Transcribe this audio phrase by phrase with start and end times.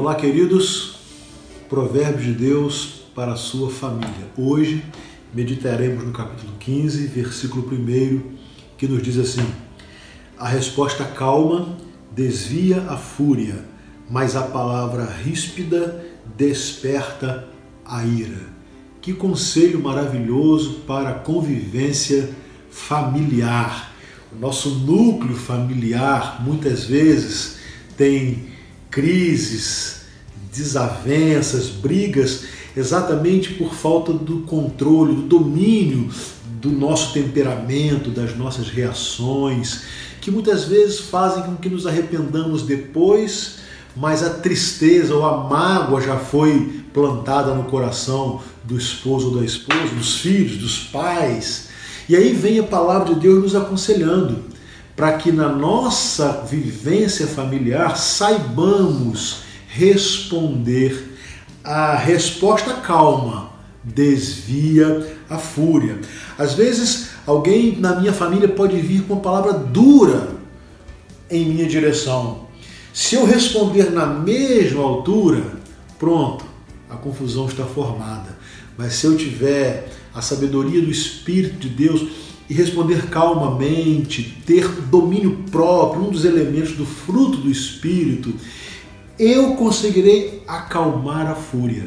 [0.00, 0.94] Olá, queridos.
[1.68, 4.30] Provérbios de Deus para a sua família.
[4.34, 4.82] Hoje
[5.34, 8.22] meditaremos no capítulo 15, versículo 1,
[8.78, 9.44] que nos diz assim:
[10.38, 11.76] A resposta calma
[12.16, 13.62] desvia a fúria,
[14.08, 16.02] mas a palavra ríspida
[16.34, 17.46] desperta
[17.84, 18.40] a ira.
[19.02, 22.30] Que conselho maravilhoso para a convivência
[22.70, 23.92] familiar.
[24.34, 27.58] O nosso núcleo familiar muitas vezes
[27.98, 28.59] tem
[28.90, 30.02] crises,
[30.52, 32.44] desavenças, brigas,
[32.76, 36.10] exatamente por falta do controle, do domínio
[36.60, 39.82] do nosso temperamento, das nossas reações,
[40.20, 43.60] que muitas vezes fazem com que nos arrependamos depois,
[43.96, 49.44] mas a tristeza ou a mágoa já foi plantada no coração do esposo ou da
[49.44, 51.68] esposa, dos filhos, dos pais.
[52.08, 54.44] E aí vem a palavra de Deus nos aconselhando
[55.00, 61.16] para que na nossa vivência familiar saibamos responder
[61.64, 63.48] a resposta calma
[63.82, 65.98] desvia a fúria.
[66.36, 70.32] Às vezes, alguém na minha família pode vir com uma palavra dura
[71.30, 72.48] em minha direção.
[72.92, 75.42] Se eu responder na mesma altura,
[75.98, 76.44] pronto,
[76.90, 78.36] a confusão está formada.
[78.76, 82.06] Mas se eu tiver a sabedoria do Espírito de Deus,
[82.50, 88.34] e responder calmamente, ter domínio próprio, um dos elementos do fruto do Espírito,
[89.16, 91.84] eu conseguirei acalmar a fúria.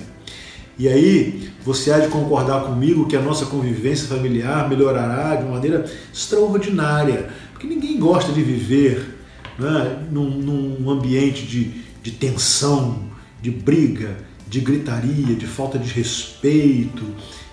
[0.80, 5.56] E aí, você há de concordar comigo que a nossa convivência familiar melhorará de uma
[5.56, 9.18] maneira extraordinária, porque ninguém gosta de viver
[9.60, 13.10] né, num, num ambiente de, de tensão,
[13.42, 14.16] de briga,
[14.48, 17.04] de gritaria, de falta de respeito.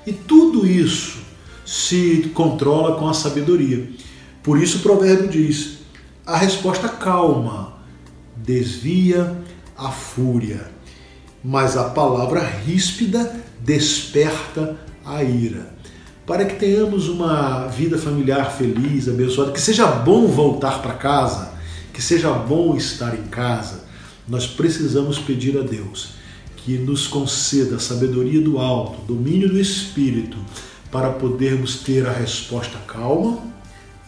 [0.07, 1.30] E tudo isso
[1.71, 3.89] se controla com a sabedoria.
[4.43, 5.79] Por isso o provérbio diz:
[6.27, 7.75] a resposta calma
[8.37, 9.37] desvia
[9.79, 10.69] a fúria,
[11.45, 15.73] mas a palavra ríspida desperta a ira.
[16.27, 21.53] Para que tenhamos uma vida familiar feliz, abençoada, que seja bom voltar para casa,
[21.93, 23.85] que seja bom estar em casa,
[24.27, 26.15] nós precisamos pedir a Deus
[26.57, 30.37] que nos conceda a sabedoria do alto, domínio do espírito
[30.91, 33.43] para podermos ter a resposta calma,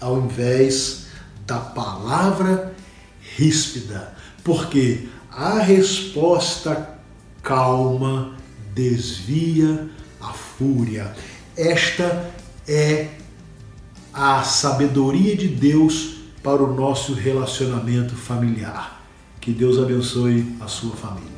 [0.00, 1.06] ao invés
[1.46, 2.74] da palavra
[3.36, 6.98] ríspida, porque a resposta
[7.42, 8.36] calma
[8.74, 9.88] desvia
[10.20, 11.14] a fúria.
[11.56, 12.30] Esta
[12.66, 13.08] é
[14.12, 19.02] a sabedoria de Deus para o nosso relacionamento familiar.
[19.40, 21.30] Que Deus abençoe a sua família.